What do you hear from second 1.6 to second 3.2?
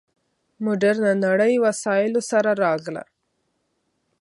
وسایلو سره راغله.